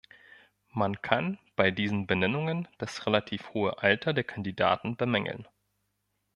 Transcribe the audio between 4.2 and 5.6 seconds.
Kandidaten bemängeln.